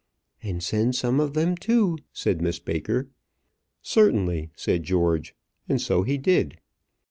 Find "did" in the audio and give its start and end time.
6.17-6.57